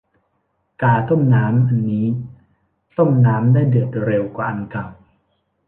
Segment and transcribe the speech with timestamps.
[0.81, 2.07] กาต้มน้ำอันนี้
[2.97, 4.87] ต้มน้ำได้เดือดเร็วกว่าอันเก่า